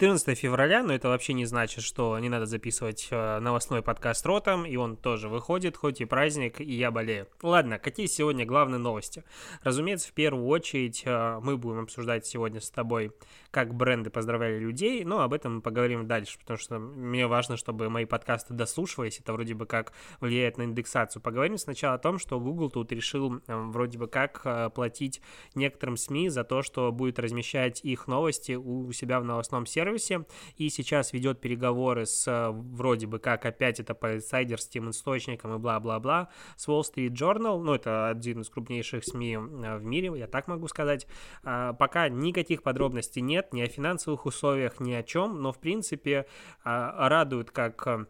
[0.00, 4.64] 14 февраля, но это вообще не значит, что не надо записывать э, новостной подкаст ротом,
[4.64, 7.28] и он тоже выходит, хоть и праздник, и я болею.
[7.42, 9.24] Ладно, какие сегодня главные новости?
[9.62, 13.12] Разумеется, в первую очередь э, мы будем обсуждать сегодня с тобой,
[13.50, 17.88] как бренды поздравляли людей, но об этом мы поговорим дальше, потому что мне важно, чтобы
[17.90, 21.20] мои подкасты дослушивались, это вроде бы как влияет на индексацию.
[21.22, 25.20] Поговорим сначала о том, что Google тут решил э, вроде бы как э, платить
[25.54, 30.26] некоторым СМИ за то, что будет размещать их новости у себя в новостном сервисе,
[30.56, 35.58] и сейчас ведет переговоры с э, вроде бы как опять это по инсайдерским источникам и
[35.58, 40.26] бла-бла-бла, с Wall Street Journal, ну это один из крупнейших СМИ э, в мире, я
[40.26, 41.06] так могу сказать.
[41.42, 46.26] Пока никаких подробностей нет, ни о финансовых условиях, ни о чем, но в принципе
[46.64, 48.06] а, радует как э,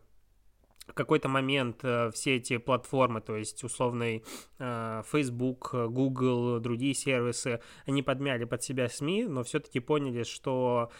[0.88, 4.24] в какой-то момент все эти платформы, то есть условный
[4.58, 10.90] Facebook, Google, другие сервисы, они подмяли под себя СМИ, но все-таки поняли, что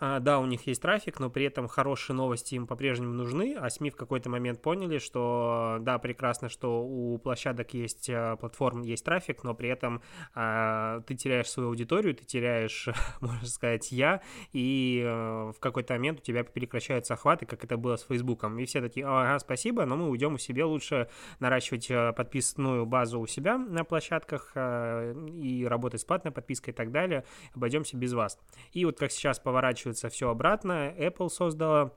[0.00, 3.90] да, у них есть трафик, но при этом хорошие новости им по-прежнему нужны, а СМИ
[3.90, 9.42] в какой-то момент поняли, что да, прекрасно, что у площадок есть а, платформ, есть трафик,
[9.42, 10.02] но при этом
[10.34, 12.88] а, ты теряешь свою аудиторию, ты теряешь,
[13.20, 14.20] можно сказать, я,
[14.52, 18.64] и а, в какой-то момент у тебя прекращаются охваты, как это было с Фейсбуком, и
[18.66, 21.08] все такие, ага, спасибо, но мы уйдем у себя лучше
[21.40, 26.92] наращивать подписную базу у себя на площадках а, и работать с платной подпиской и так
[26.92, 27.24] далее,
[27.54, 28.38] обойдемся без вас.
[28.72, 30.94] И вот как сейчас поворачивается поворачивается все обратно.
[30.98, 31.92] Apple создала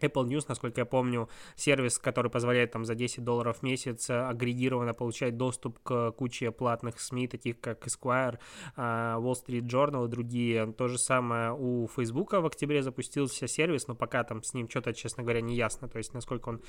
[0.00, 4.92] Apple News, насколько я помню, сервис, который позволяет там за 10 долларов в месяц агрегированно
[4.92, 8.38] получать доступ к куче платных СМИ, таких как Esquire,
[8.76, 10.72] а, Wall Street Journal и другие.
[10.72, 14.92] То же самое у Facebook в октябре запустился сервис, но пока там с ним что-то,
[14.92, 16.60] честно говоря, не ясно, то есть насколько он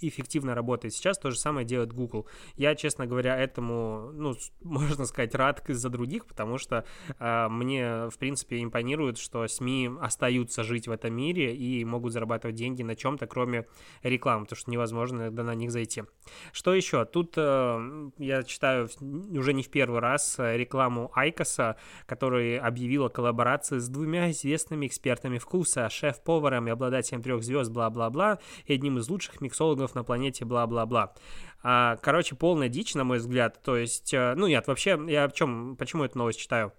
[0.00, 0.94] эффективно работает.
[0.94, 2.26] Сейчас то же самое делает Google.
[2.56, 6.84] Я, честно говоря, этому, ну, можно сказать, рад из-за других, потому что
[7.18, 12.56] э, мне, в принципе, импонирует, что СМИ остаются жить в этом мире и могут зарабатывать
[12.56, 13.66] деньги на чем-то, кроме
[14.02, 16.04] рекламы, потому что невозможно иногда на них зайти.
[16.52, 17.04] Что еще?
[17.04, 21.76] Тут э, я читаю уже не в первый раз рекламу IQOS а,
[22.06, 28.74] который объявила коллаборации с двумя известными экспертами вкуса, шеф-поваром и обладателем трех звезд, бла-бла-бла, и
[28.74, 31.14] одним из лучших миксологов миллионов на планете, бла-бла-бла.
[31.62, 33.60] А, короче, полная дичь, на мой взгляд.
[33.62, 36.72] То есть, э, ну нет, вообще, я о чем, почему эту новость читаю?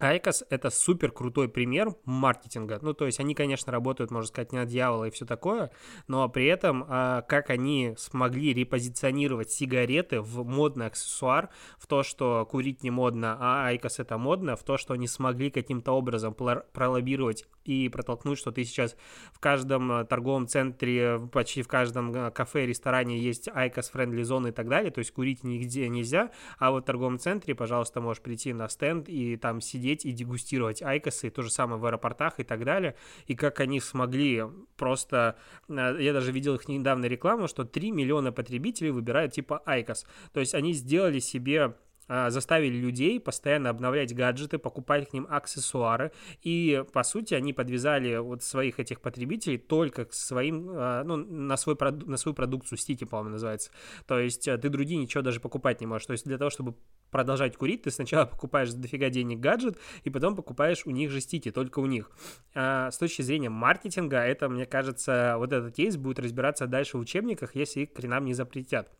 [0.00, 2.80] IQOS— это супер крутой пример маркетинга.
[2.82, 5.70] Ну, то есть они, конечно, работают, можно сказать, не на дьявола и все такое,
[6.08, 12.44] но при этом а, как они смогли репозиционировать сигареты в модный аксессуар, в то, что
[12.44, 17.46] курить не модно, а IQOS— это модно, в то, что они смогли каким-то образом пролоббировать
[17.64, 18.96] и протолкнуть, что ты сейчас
[19.32, 24.48] в каждом а, торговом центре, почти в каждом а, кафе, ресторане есть IQOS friendly зоны
[24.48, 28.22] и так далее, то есть курить нигде нельзя, а вот в торговом центре, пожалуйста, можешь
[28.22, 32.44] прийти на стенд и там сидеть и дегустировать айкосы, то же самое в аэропортах и
[32.44, 32.94] так далее,
[33.26, 34.44] и как они смогли
[34.76, 35.36] просто,
[35.68, 40.40] э, я даже видел их недавно рекламу, что 3 миллиона потребителей выбирают типа айкос, то
[40.40, 41.74] есть они сделали себе
[42.08, 48.42] заставили людей постоянно обновлять гаджеты, покупать к ним аксессуары, и, по сути, они подвязали вот
[48.42, 53.30] своих этих потребителей только к своим, а, ну, на, свой, на свою продукцию, стики, по-моему,
[53.30, 53.70] называется.
[54.06, 56.06] То есть э, ты другие ничего даже покупать не можешь.
[56.06, 56.74] То есть для того, чтобы
[57.10, 61.20] продолжать курить, ты сначала покупаешь за дофига денег гаджет, и потом покупаешь у них же
[61.20, 62.10] стики, только у них.
[62.54, 67.00] А с точки зрения маркетинга, это, мне кажется, вот этот кейс будет разбираться дальше в
[67.00, 68.90] учебниках, если их к хренам не запретят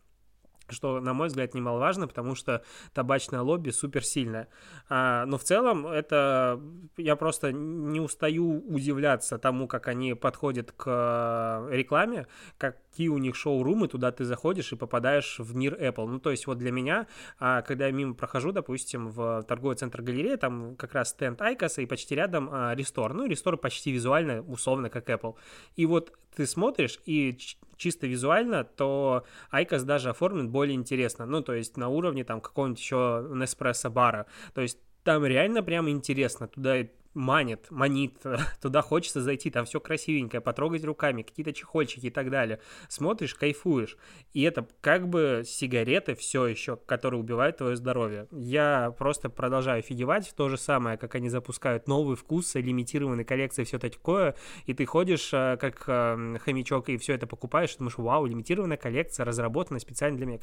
[0.69, 4.47] что, на мой взгляд, немаловажно, потому что табачное лобби суперсильное.
[4.89, 6.59] А, но в целом это
[6.97, 12.27] я просто не устаю удивляться тому, как они подходят к рекламе,
[12.57, 16.07] какие у них шоу-румы, туда ты заходишь и попадаешь в мир Apple.
[16.07, 17.07] Ну, то есть вот для меня,
[17.39, 21.81] а, когда я мимо прохожу, допустим, в торговый центр галереи, там как раз стенд Айкоса
[21.81, 23.13] и почти рядом а, Рестор.
[23.13, 25.35] Ну, Рестор почти визуально, условно, как Apple.
[25.75, 27.37] И вот ты смотришь, и
[27.77, 31.25] чисто визуально, то IQOS даже оформлен более интересно.
[31.25, 34.25] Ну, то есть на уровне там какого-нибудь еще Nespresso бара.
[34.53, 36.47] То есть там реально прям интересно.
[36.47, 38.21] Туда манит, манит,
[38.61, 42.59] туда хочется зайти, там все красивенькое, потрогать руками, какие-то чехольчики и так далее.
[42.87, 43.97] Смотришь, кайфуешь.
[44.33, 48.27] И это как бы сигареты все еще, которые убивают твое здоровье.
[48.31, 53.79] Я просто продолжаю офигевать, то же самое, как они запускают новый вкус, лимитированные коллекции, все
[53.79, 54.35] такое,
[54.65, 59.25] и ты ходишь э, как эм, хомячок и все это покупаешь, думаешь, вау, лимитированная коллекция,
[59.25, 60.37] разработана специально для меня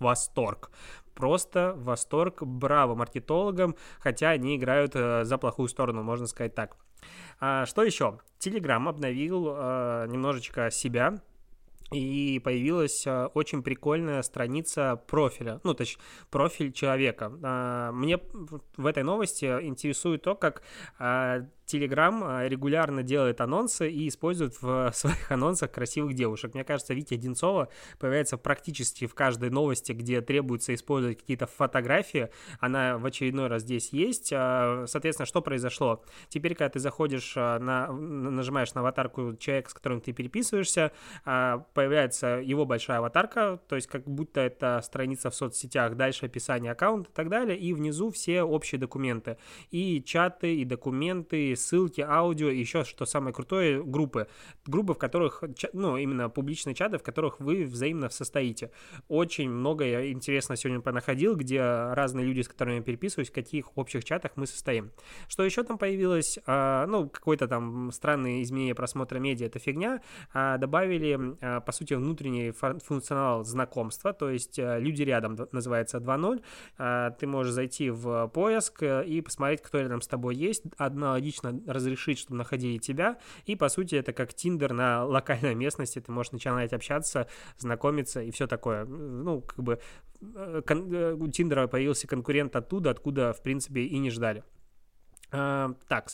[0.00, 0.70] восторг
[1.20, 6.76] просто восторг, браво маркетологам, хотя они играют э, за плохую сторону, можно сказать так.
[7.38, 8.18] А, что еще?
[8.38, 11.20] Телеграм обновил э, немножечко себя,
[11.92, 16.00] и появилась э, очень прикольная страница профиля, ну, точнее,
[16.30, 17.32] профиль человека.
[17.42, 18.18] А, мне
[18.76, 20.62] в этой новости интересует то, как
[20.98, 26.54] а, А, регулярно делает анонсы и использует в своих анонсах красивых девушек.
[26.54, 27.68] Мне кажется, Витя Одинцова
[27.98, 32.30] появляется практически в каждой новости, где требуется использовать какие-то фотографии.
[32.58, 34.32] Она в очередной раз здесь есть.
[34.34, 36.02] А, соответственно, что произошло?
[36.28, 40.92] Теперь, когда ты заходишь, а, на, нажимаешь на аватарку человека, с которым ты переписываешься,
[41.24, 47.10] появляется его большая аватарка, то есть как будто это страница в соцсетях, дальше описание аккаунта
[47.10, 49.36] и так далее, и внизу все общие документы.
[49.70, 54.26] И чаты, и документы, ссылки, аудио, еще, что самое крутое, группы.
[54.66, 55.42] Группы, в которых,
[55.72, 58.70] ну, именно публичные чаты, в которых вы взаимно состоите.
[59.08, 63.76] Очень много я интересно сегодня понаходил, где разные люди, с которыми я переписываюсь, в каких
[63.76, 64.90] общих чатах мы состоим.
[65.28, 66.38] Что еще там появилось?
[66.46, 70.02] А, ну, какой-то там странный изменение просмотра медиа, это фигня.
[70.32, 76.42] А, добавили, а, по сути, внутренний функционал знакомства, то есть люди рядом называется 2.0.
[76.78, 80.64] А, ты можешь зайти в поиск и посмотреть, кто рядом с тобой есть.
[80.76, 83.18] Аналогично разрешить, чтобы находили тебя.
[83.46, 86.00] И, по сути, это как Тиндер на локальной местности.
[86.00, 88.84] Ты можешь начинать общаться, знакомиться и все такое.
[88.84, 89.80] Ну, как бы
[90.20, 94.44] э, э, у Тиндера появился конкурент оттуда, откуда, в принципе, и не ждали.
[95.32, 96.08] А, так.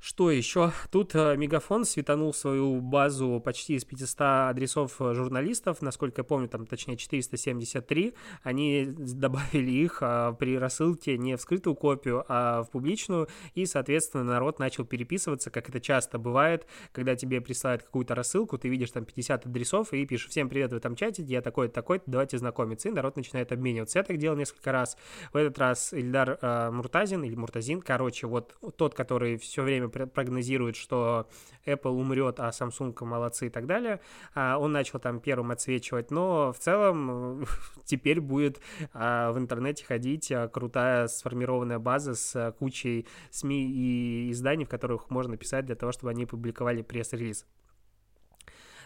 [0.00, 0.72] Что еще?
[0.90, 6.48] Тут э, Мегафон светанул свою базу почти из 500 адресов э, журналистов, насколько я помню,
[6.48, 8.14] там точнее 473.
[8.42, 14.24] Они добавили их а, при рассылке не в скрытую копию, а в публичную, и, соответственно,
[14.24, 19.04] народ начал переписываться, как это часто бывает, когда тебе присылают какую-то рассылку, ты видишь там
[19.04, 22.92] 50 адресов и пишешь «Всем привет в этом чате, я такой-то, такой-то, давайте знакомиться», и
[22.92, 23.98] народ начинает обмениваться.
[23.98, 24.96] Я так делал несколько раз.
[25.34, 30.76] В этот раз Ильдар э, Муртазин или Муртазин, короче, вот тот, который все время прогнозирует,
[30.76, 31.28] что
[31.66, 34.00] Apple умрет, а Samsung молодцы и так далее.
[34.34, 37.46] А, он начал там первым отсвечивать, но в целом
[37.84, 38.60] теперь будет
[38.92, 45.10] а, в интернете ходить а, крутая сформированная база с кучей СМИ и изданий, в которых
[45.10, 47.46] можно писать для того, чтобы они публиковали пресс-релиз.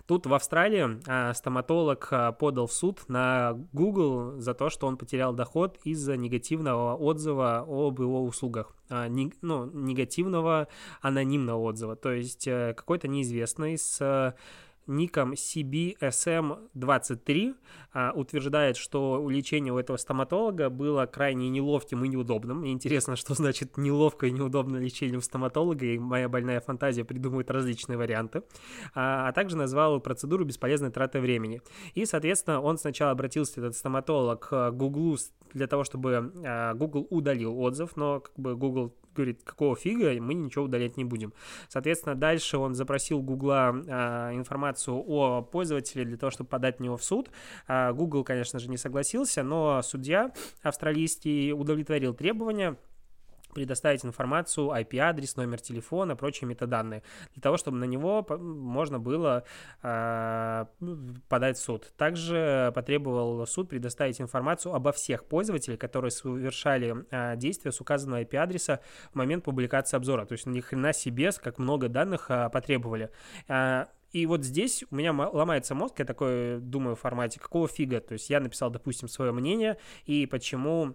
[0.07, 4.99] Тут в Австралии а, стоматолог а, подал в суд на Google за то, что он
[4.99, 8.77] потерял доход из-за негативного отзыва об его услугах.
[8.91, 10.69] А, ну, негативного
[11.01, 11.97] анонимного отзыва.
[11.97, 14.35] То есть э, какой-то неизвестный с
[14.87, 17.55] ником CBSM23
[17.93, 22.65] а, утверждает, что лечение у этого стоматолога было крайне неловким и неудобным.
[22.65, 27.51] И интересно, что значит неловкое и неудобное лечение у стоматолога, и моя больная фантазия придумывает
[27.51, 28.43] различные варианты.
[28.95, 31.61] А, а также назвал процедуру бесполезной тратой времени.
[31.95, 35.19] И, соответственно, он сначала обратился, этот стоматолог, к Google
[35.53, 40.35] для того, чтобы а, Google удалил отзыв, но как бы Google говорит, какого фига, мы
[40.35, 41.33] ничего удалять не будем.
[41.69, 46.97] Соответственно, дальше он запросил Гугла а, информацию о пользователе для того, чтобы подать на него
[46.97, 47.31] в суд.
[47.67, 50.33] А, Google, конечно же, не согласился, но судья
[50.63, 52.77] австралийский удовлетворил требования
[53.55, 57.03] предоставить информацию, IP-адрес, номер телефона, прочие метаданные,
[57.33, 59.45] для того, чтобы на него можно было
[59.83, 60.67] э,
[61.29, 61.93] подать в суд.
[61.97, 68.81] Также потребовал суд предоставить информацию обо всех пользователях, которые совершали э, действия с указанного IP-адреса
[69.13, 70.27] в момент публикации обзора.
[70.27, 73.11] То есть ни хрена себе, как много данных э, потребовали.
[73.49, 78.01] Э, и вот здесь у меня ломается мозг, я такой думаю в формате, какого фига?
[78.01, 80.95] То есть я написал, допустим, свое мнение, и почему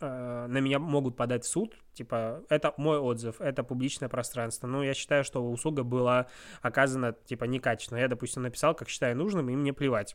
[0.00, 4.66] Э, на меня могут подать в суд, типа, это мой отзыв, это публичное пространство.
[4.66, 6.26] Но я считаю, что услуга была
[6.62, 7.98] оказана, типа, некачественно.
[7.98, 10.14] Я, допустим, написал, как считаю нужным, и мне плевать.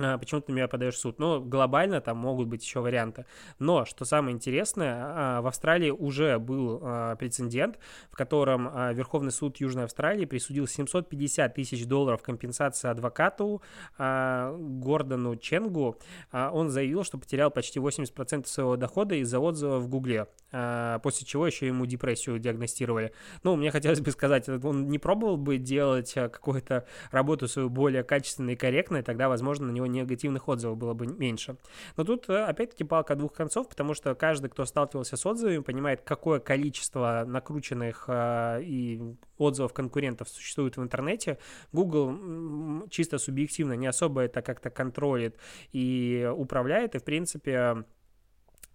[0.00, 1.18] А, почему ты меня подаешь в суд.
[1.18, 3.26] Но глобально там могут быть еще варианты.
[3.58, 7.78] Но, что самое интересное, а, в Австралии уже был а, прецедент,
[8.10, 13.62] в котором Верховный суд Южной Австралии присудил 750 тысяч долларов компенсации адвокату
[13.98, 15.98] Гордону Ченгу.
[16.32, 21.66] Он заявил, что потерял почти 80% своего дохода из-за отзыва в Гугле, после чего еще
[21.66, 23.12] ему депрессию диагностировали.
[23.42, 28.54] Ну, мне хотелось бы сказать, он не пробовал бы делать какую-то работу свою более качественной
[28.54, 31.56] и корректной, тогда, возможно, на него негативных отзывов было бы меньше.
[31.96, 36.02] Но тут, э, опять-таки, палка двух концов, потому что каждый, кто сталкивался с отзывами, понимает,
[36.02, 41.38] какое количество накрученных э, и отзывов конкурентов существует в интернете.
[41.72, 45.36] Google чисто субъективно не особо это как-то контролит
[45.72, 47.84] и управляет, и, в принципе,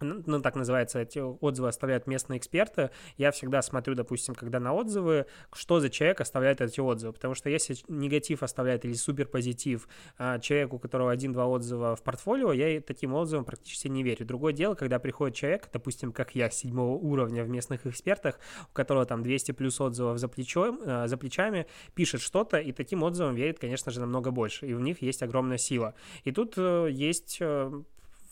[0.00, 5.26] ну, так называется, эти отзывы оставляют местные эксперты, я всегда смотрю, допустим, когда на отзывы,
[5.52, 9.88] что за человек оставляет эти отзывы, потому что если негатив оставляет или супер позитив
[10.18, 14.26] а, человеку, у которого один-два отзыва в портфолио, я таким отзывам практически не верю.
[14.26, 18.38] Другое дело, когда приходит человек, допустим, как я, седьмого уровня в местных экспертах,
[18.70, 23.02] у которого там 200 плюс отзывов за, плечом, а, за плечами, пишет что-то, и таким
[23.02, 25.94] отзывам верит, конечно же, намного больше, и в них есть огромная сила.
[26.24, 27.82] И тут э, есть э,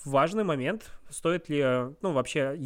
[0.04, 1.62] важный момент, стоит ли,
[2.02, 2.56] ну, вообще,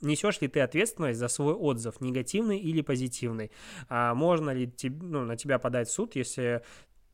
[0.00, 3.50] несешь ли ты ответственность за свой отзыв, негативный или позитивный?
[3.88, 6.62] А можно ли ну, на тебя подать в суд, если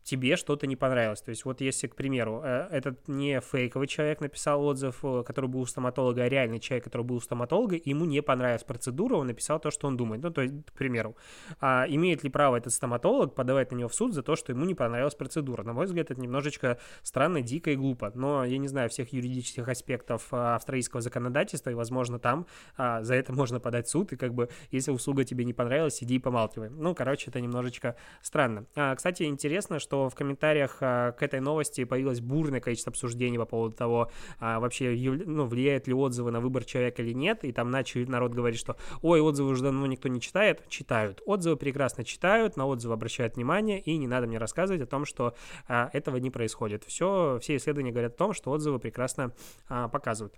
[0.02, 1.23] тебе что-то не понравилось.
[1.23, 5.49] То есть вот если, к примеру, э, этот не фейковый человек написал отзыв, э, который
[5.49, 9.28] был у стоматолога, а реальный человек, который был у стоматолога, ему не понравилась процедура, он
[9.28, 10.23] написал то, что он думает.
[10.23, 11.16] Ну, то есть, к примеру,
[11.61, 14.64] а имеет ли право этот стоматолог подавать на него в суд за то, что ему
[14.64, 15.62] не понравилась процедура?
[15.62, 18.11] На мой взгляд, это немножечко странно, дико и глупо.
[18.14, 23.14] Но я не знаю всех юридических аспектов а, австралийского законодательства, и, возможно, там а, за
[23.14, 26.18] это можно подать в суд, и как бы, если услуга тебе не понравилась, сиди и
[26.18, 26.71] помалкивай.
[26.71, 28.66] Ну, короче, это немножечко странно.
[28.75, 33.37] А, кстати, интересно, что что в комментариях а, к этой новости появилось бурное количество обсуждений
[33.37, 34.91] по поводу того, а, вообще
[35.27, 38.79] ну, влияют ли отзывы на выбор человека или нет, и там начали народ говорить, что
[39.03, 41.21] ой, отзывы уже давно никто не читает, читают.
[41.27, 45.35] Отзывы прекрасно читают, на отзывы обращают внимание, и не надо мне рассказывать о том, что
[45.69, 46.85] а, этого не происходит.
[46.85, 49.35] Все, все исследования говорят о том, что отзывы прекрасно
[49.69, 50.35] показывают.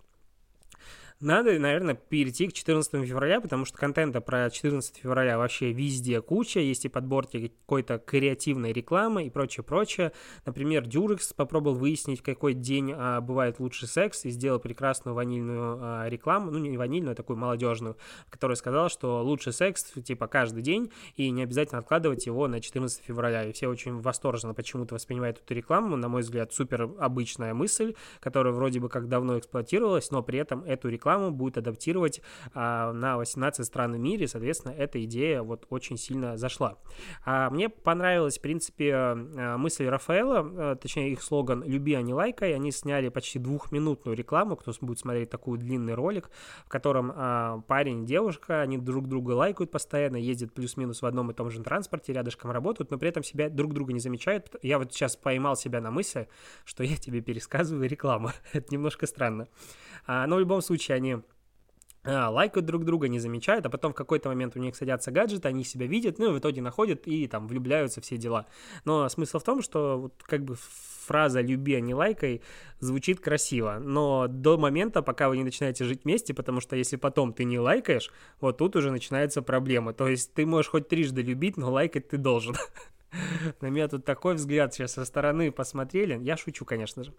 [1.20, 6.58] Надо, наверное, перейти к 14 февраля, потому что контента про 14 февраля вообще везде куча,
[6.58, 10.12] есть и подборки какой-то креативной рекламы и прочее-прочее.
[10.44, 16.08] Например, Дюрекс попробовал выяснить, какой день а, бывает лучший секс, и сделал прекрасную ванильную а,
[16.08, 17.96] рекламу, ну не ванильную, а такую молодежную,
[18.28, 23.02] которая сказала, что лучший секс типа каждый день, и не обязательно откладывать его на 14
[23.04, 23.44] февраля.
[23.44, 28.52] И все очень восторженно почему-то воспринимают эту рекламу, на мой взгляд, супер обычная мысль, которая
[28.52, 32.22] вроде бы как давно эксплуатировалась, но при этом эту рекламу рекламу будет адаптировать
[32.54, 36.78] а, на 18 стран в мире, соответственно, эта идея вот очень сильно зашла.
[37.24, 42.54] А, мне понравилась, в принципе, а, мысль Рафаэла, точнее их слоган «Люби, а не лайкай»,
[42.54, 46.30] они сняли почти двухминутную рекламу, кто будет смотреть такой длинный ролик,
[46.64, 51.34] в котором парень и девушка, они друг друга лайкают постоянно, ездят плюс-минус в одном и
[51.34, 54.54] том же транспорте, рядышком работают, но при этом себя друг друга не замечают.
[54.62, 56.28] Я вот сейчас поймал себя на мысли,
[56.64, 58.30] что я тебе пересказываю рекламу.
[58.52, 59.48] Это немножко странно.
[60.06, 61.18] Но в любом случае они
[62.06, 65.48] а, лайкают друг друга, не замечают, а потом в какой-то момент у них садятся гаджеты,
[65.48, 68.46] они себя видят, ну и в итоге находят и там влюбляются, все дела.
[68.84, 70.56] Но смысл в том, что вот как бы
[71.06, 72.42] фраза «люби, а не лайкай»
[72.80, 77.32] звучит красиво, но до момента, пока вы не начинаете жить вместе, потому что если потом
[77.32, 79.94] ты не лайкаешь, вот тут уже начинается проблема.
[79.94, 82.54] То есть ты можешь хоть трижды любить, но лайкать ты должен.
[83.62, 86.18] На меня тут такой взгляд сейчас со стороны посмотрели.
[86.22, 87.14] Я шучу, конечно же.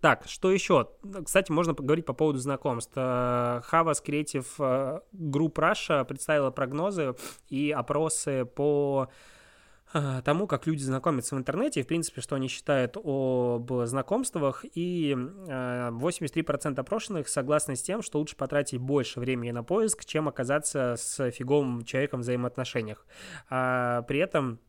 [0.00, 0.88] Так, что еще?
[1.24, 2.92] Кстати, можно поговорить по поводу знакомств.
[2.94, 7.16] Э, Havas Creative э, Group Russia представила прогнозы
[7.48, 9.08] и опросы по
[9.92, 15.16] э, тому, как люди знакомятся в интернете, в принципе, что они считают об знакомствах, и
[15.16, 21.30] 83% опрошенных согласны с тем, что лучше потратить больше времени на поиск, чем оказаться с
[21.32, 23.06] фиговым человеком в взаимоотношениях.
[23.50, 24.60] А при этом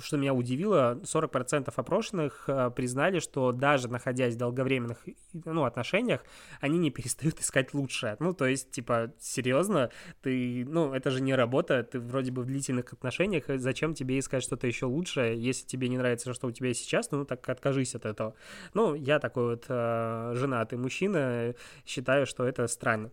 [0.00, 5.04] что меня удивило, 40% опрошенных э, признали, что даже находясь в долговременных
[5.44, 6.24] ну, отношениях,
[6.60, 8.16] они не перестают искать лучшее.
[8.20, 9.90] Ну, то есть, типа, серьезно,
[10.22, 14.42] ты, ну, это же не работа, ты вроде бы в длительных отношениях, зачем тебе искать
[14.42, 18.06] что-то еще лучшее, если тебе не нравится, что у тебя сейчас, ну, так откажись от
[18.06, 18.34] этого.
[18.74, 21.54] Ну, я такой вот э, женатый мужчина,
[21.86, 23.10] считаю, что это странно.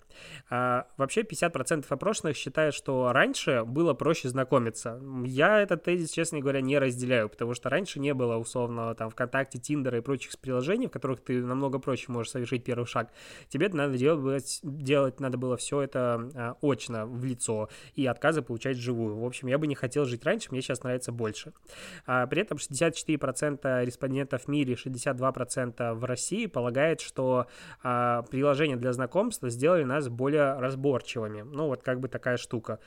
[0.50, 5.02] А, вообще, 50% опрошенных считают, что раньше было проще знакомиться.
[5.26, 9.10] Я этот тезис, честно говоря, не не разделяю, потому что раньше не было условно там
[9.10, 13.12] ВКонтакте, Тиндера и прочих приложений, в которых ты намного проще можешь совершить первый шаг.
[13.50, 18.78] Тебе надо делать, делать надо было все это а, очно, в лицо, и отказы получать
[18.78, 19.18] живую.
[19.18, 21.52] В общем, я бы не хотел жить раньше, мне сейчас нравится больше.
[22.06, 27.48] А, при этом 64% респондентов в мире, 62% в России полагает, что
[27.84, 31.42] а, приложения для знакомства сделали нас более разборчивыми.
[31.42, 32.80] Ну, вот как бы такая штука.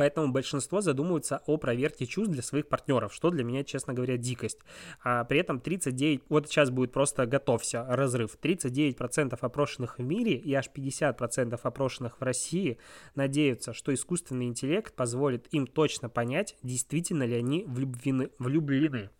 [0.00, 4.56] Поэтому большинство задумываются о проверке чувств для своих партнеров, что для меня, честно говоря, дикость.
[5.04, 8.38] А при этом 39, вот сейчас будет просто готовься, разрыв.
[8.42, 12.78] 39% опрошенных в мире и аж 50% опрошенных в России
[13.14, 18.30] надеются, что искусственный интеллект позволит им точно понять, действительно ли они влюблены.
[18.38, 19.10] влюблены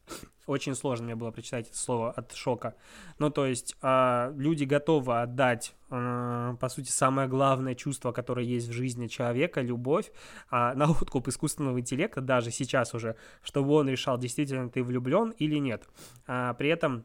[0.47, 2.75] очень сложно мне было прочитать это слово от шока.
[3.19, 8.69] Ну, то есть э, люди готовы отдать, э, по сути, самое главное чувство, которое есть
[8.69, 10.11] в жизни человека, любовь,
[10.51, 15.57] э, на откуп искусственного интеллекта, даже сейчас уже, чтобы он решал, действительно ты влюблен или
[15.57, 15.89] нет.
[16.27, 17.05] А, при этом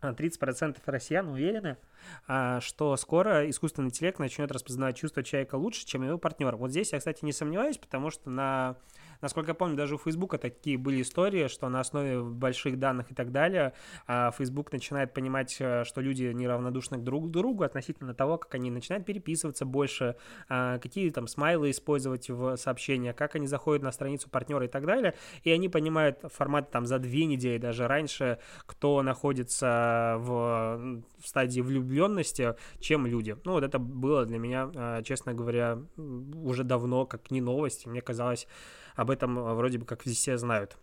[0.00, 1.76] 30% россиян уверены,
[2.26, 6.56] а, что скоро искусственный интеллект начнет распознавать чувства человека лучше, чем его партнер.
[6.56, 8.76] Вот здесь я, кстати, не сомневаюсь, потому что на
[9.20, 13.14] Насколько я помню, даже у Фейсбука такие были истории, что на основе больших данных и
[13.14, 13.72] так далее
[14.06, 18.70] а, Facebook начинает понимать, э, что люди неравнодушны друг к другу относительно того, как они
[18.70, 20.16] начинают переписываться больше,
[20.48, 24.84] а, какие там смайлы использовать в сообщениях, как они заходят на страницу партнера и так
[24.86, 29.85] далее, и они понимают формат там за две недели, даже раньше, кто находится
[30.18, 33.36] в, в стадии влюбленности, чем люди.
[33.44, 38.00] Ну вот это было для меня, а, честно говоря, уже давно как не новость, мне
[38.00, 38.46] казалось,
[38.94, 40.76] об этом э, вроде бы как все знают.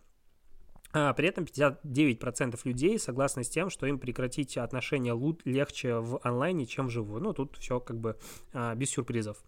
[0.96, 5.12] А при этом 59% людей согласны с тем, что им прекратить отношения
[5.44, 7.20] легче в онлайне, чем вживую.
[7.20, 8.16] Ну, тут все как бы
[8.52, 9.38] а, без сюрпризов.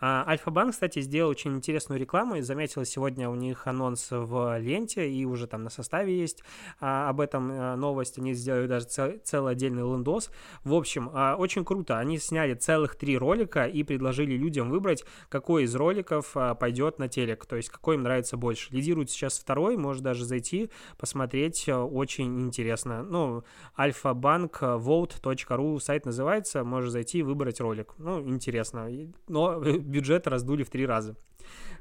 [0.00, 2.34] А, Альфа-банк, кстати, сделал очень интересную рекламу.
[2.34, 6.42] И заметила сегодня у них анонс в ленте, и уже там на составе есть
[6.80, 8.18] об этом новость.
[8.18, 10.32] Они сделали даже цел, целый отдельный лендос.
[10.64, 11.98] В общем, очень круто.
[11.98, 17.46] Они сняли целых три ролика и предложили людям выбрать, какой из роликов пойдет на телек,
[17.46, 18.74] то есть какой им нравится больше.
[18.74, 23.02] Лидирует сейчас второй, может даже зайти посмотреть, э, очень интересно.
[23.02, 23.44] Ну,
[23.78, 27.94] альфа-банк vote.ru сайт называется, можешь зайти и выбрать ролик.
[27.98, 28.88] Ну, интересно.
[29.28, 31.16] Но бюджет раздули в три раза.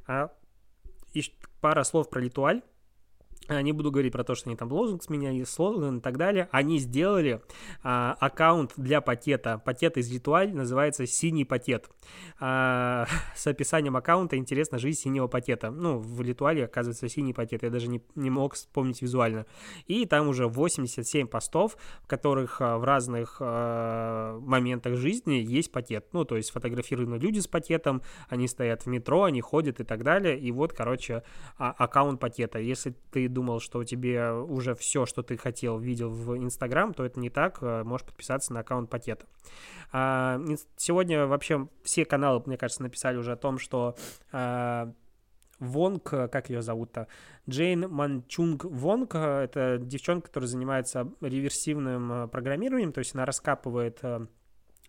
[0.08, 0.32] А,
[1.14, 1.24] и
[1.62, 2.62] пара слов про Литуаль.
[3.50, 6.50] Не буду говорить про то, что они там лозунг сменяли, слоган и так далее.
[6.52, 7.42] Они сделали
[7.82, 9.62] а, аккаунт для пакета.
[9.64, 11.90] Пакет из Ритуаль называется «Синий пакет».
[12.40, 15.72] А, с описанием аккаунта «Интересно жизнь синего пакета».
[15.72, 17.64] Ну, в Ритуале, оказывается, синий пакет.
[17.64, 19.46] Я даже не, не мог вспомнить визуально.
[19.86, 26.08] И там уже 87 постов, в которых а, в разных а, моментах жизни есть пакет.
[26.12, 30.04] Ну, то есть фотографированы люди с пакетом, они стоят в метро, они ходят и так
[30.04, 30.38] далее.
[30.38, 31.24] И вот, короче,
[31.58, 32.60] а, аккаунт пакета.
[32.60, 37.06] Если ты думал, что у тебя уже все, что ты хотел, видел в Инстаграм, то
[37.06, 37.60] это не так.
[37.62, 39.26] Э, можешь подписаться на аккаунт пакета.
[39.92, 40.42] А,
[40.76, 43.96] сегодня вообще все каналы, мне кажется, написали уже о том, что
[44.32, 44.94] а,
[45.60, 47.08] Вонг, как ее зовут-то?
[47.50, 54.28] Джейн Манчунг Вонг, это девчонка, которая занимается реверсивным э, программированием, то есть она раскапывает э,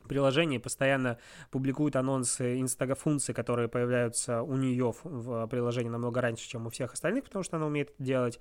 [0.09, 1.19] приложении постоянно
[1.51, 7.25] публикуют анонсы инстага-функций, которые появляются у нее в приложении намного раньше, чем у всех остальных,
[7.25, 8.41] потому что она умеет это делать.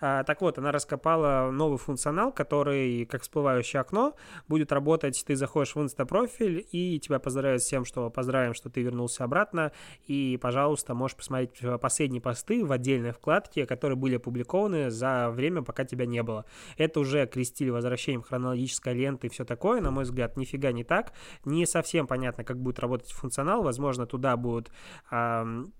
[0.00, 4.14] А, так вот, она раскопала новый функционал, который, как всплывающее окно,
[4.48, 5.22] будет работать.
[5.26, 9.72] Ты заходишь в инста-профиль, и тебя поздравляют с тем, что поздравим, что ты вернулся обратно,
[10.06, 15.84] и, пожалуйста, можешь посмотреть последние посты в отдельной вкладке, которые были опубликованы за время, пока
[15.84, 16.44] тебя не было.
[16.76, 21.07] Это уже крестили возвращением хронологической ленты и все такое, на мой взгляд, нифига не так.
[21.44, 23.62] Не совсем понятно, как будет работать функционал.
[23.62, 24.70] Возможно, туда будут,
[25.10, 25.72] эм,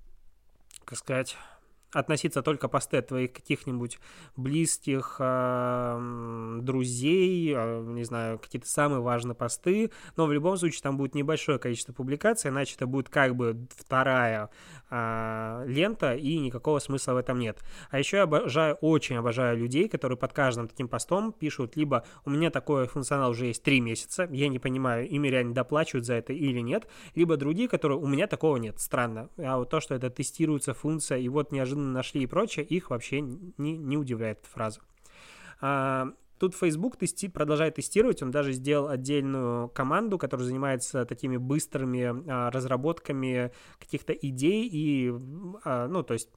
[0.84, 1.36] как сказать
[1.92, 3.98] относиться только посты от твоих каких-нибудь
[4.36, 10.96] близких э, друзей, э, не знаю, какие-то самые важные посты, но в любом случае там
[10.96, 14.50] будет небольшое количество публикаций, иначе это будет как бы вторая
[14.90, 17.58] э, лента, и никакого смысла в этом нет.
[17.90, 22.30] А еще я обожаю, очень обожаю людей, которые под каждым таким постом пишут, либо у
[22.30, 26.32] меня такой функционал уже есть три месяца, я не понимаю, ими реально доплачивают за это
[26.34, 29.30] или нет, либо другие, которые у меня такого нет, странно.
[29.38, 32.90] А вот то, что это тестируется функция, и вот неожиданно неожиданно нашли и прочее, их
[32.90, 34.80] вообще не, не удивляет эта фраза.
[35.60, 42.30] А, Тут Facebook тести, продолжает тестировать, он даже сделал отдельную команду, которая занимается такими быстрыми
[42.30, 45.12] а, разработками каких-то идей и,
[45.64, 46.28] а, ну, то есть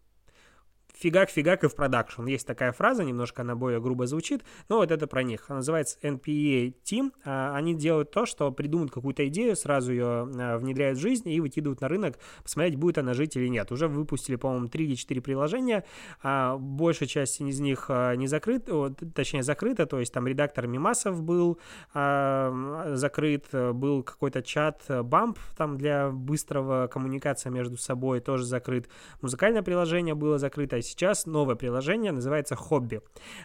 [1.01, 2.25] фигак-фигак и в продакшн.
[2.25, 5.45] Есть такая фраза, немножко она более грубо звучит, но вот это про них.
[5.47, 7.11] Она называется NPE Team.
[7.25, 11.39] А, они делают то, что придумают какую-то идею, сразу ее а, внедряют в жизнь и
[11.39, 13.71] выкидывают на рынок, посмотреть, будет она жить или нет.
[13.71, 15.83] Уже выпустили, по-моему, 3 или 4 приложения.
[16.21, 21.59] А, большая часть из них не закрыта, точнее закрыта, то есть там редактор мемасов был
[21.93, 28.87] закрыт, был какой-то чат Bump там для быстрого коммуникации между собой тоже закрыт.
[29.21, 33.01] Музыкальное приложение было закрыто, сейчас новое приложение, называется «Хобби».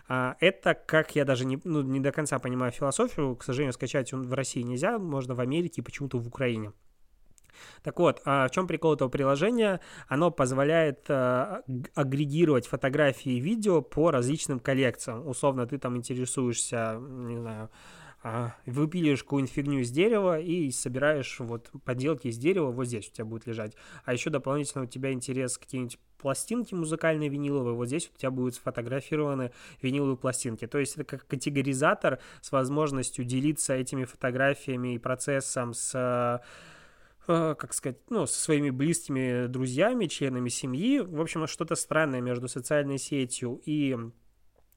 [0.09, 4.13] А, это, как я даже не, ну, не до конца понимаю философию, к сожалению, скачать
[4.13, 6.73] в России нельзя, можно в Америке и почему-то в Украине.
[7.83, 9.81] Так вот, а в чем прикол этого приложения?
[10.09, 11.63] Оно позволяет э,
[11.95, 15.27] агрегировать фотографии и видео по различным коллекциям.
[15.27, 17.71] Условно, ты там интересуешься, не знаю,
[18.23, 23.13] а, выпиливаешь какую-нибудь фигню из дерева и собираешь вот поделки из дерева, вот здесь у
[23.13, 23.77] тебя будет лежать.
[24.05, 28.55] А еще дополнительно у тебя интерес какие-нибудь пластинки музыкальные виниловые, вот здесь у тебя будут
[28.55, 29.53] сфотографированы
[29.83, 30.67] виниловые пластинки.
[30.67, 36.43] То есть это как категоризатор с возможностью делиться этими фотографиями и процессом с
[37.29, 41.01] э, как сказать, ну, со своими близкими друзьями, членами семьи.
[41.01, 43.97] В общем, что-то странное между социальной сетью и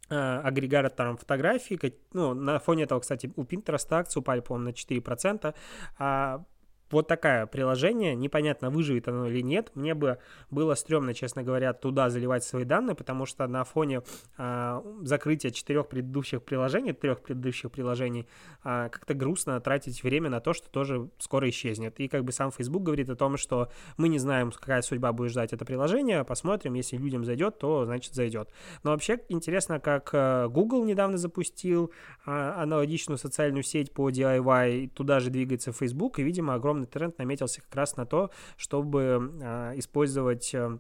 [0.10, 1.80] агрегатором фотографий.
[2.14, 5.54] Ну, на фоне этого, кстати, у Pinterest акции упали, по-моему, на 4%.
[6.00, 6.44] А
[6.92, 9.72] вот такое приложение, непонятно, выживет оно или нет.
[9.76, 14.02] Мне бы было стрёмно, честно говоря, туда заливать свои данные, потому что на фоне
[14.38, 18.28] а, закрытия четырех предыдущих приложений, трех предыдущих приложений,
[18.64, 22.00] а, как-то грустно тратить время на то, что тоже скоро исчезнет.
[22.00, 25.32] И как бы сам Facebook говорит о том, что мы не знаем, какая судьба будет
[25.32, 28.50] ждать это приложение, посмотрим, если людям зайдет, то значит зайдет.
[28.84, 31.92] Но вообще интересно, как э, Google недавно запустил
[32.26, 37.18] а, аналогичную социальную сеть по DIY, туда же двигается Facebook, и, видимо, огромное огромный тренд
[37.18, 40.78] наметился как раз на то, чтобы а, использовать э,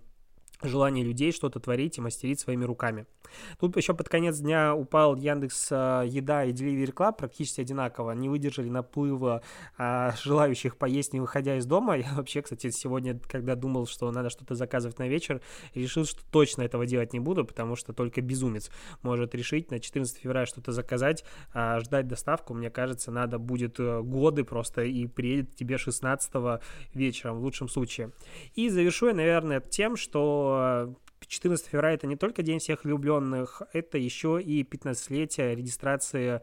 [0.62, 3.06] желание людей что-то творить и мастерить своими руками.
[3.60, 8.12] Тут еще под конец дня упал Яндекс э, Еда и Delivery Club практически одинаково.
[8.12, 9.42] Не выдержали наплыва
[9.78, 11.98] а, желающих поесть, не выходя из дома.
[11.98, 15.42] Я вообще, кстати, сегодня, когда думал, что надо что-то заказывать на вечер,
[15.74, 18.70] решил, что точно этого делать не буду, потому что только безумец
[19.02, 24.02] может решить на 14 февраля что-то заказать, а ждать доставку, мне кажется, надо будет э,
[24.02, 26.62] годы просто, и приедет тебе 16
[26.94, 28.12] вечером в лучшем случае.
[28.56, 30.49] И завершу я, наверное, тем, что
[31.30, 36.42] 14 февраля это не только День всех влюбленных, это еще и 15-летие регистрации,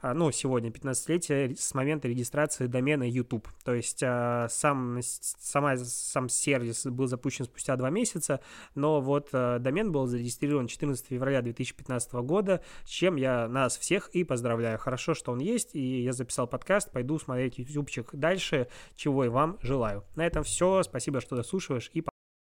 [0.00, 3.48] а, ну, сегодня 15-летие с момента регистрации домена YouTube.
[3.64, 8.40] То есть а, сам, сама, сам сервис был запущен спустя два месяца,
[8.76, 14.08] но вот а, домен был зарегистрирован 14 февраля 2015 года, с чем я нас всех
[14.10, 14.78] и поздравляю.
[14.78, 19.58] Хорошо, что он есть, и я записал подкаст, пойду смотреть ютубчик дальше, чего и вам
[19.62, 20.04] желаю.
[20.14, 22.02] На этом все, спасибо, что дослушиваешь, и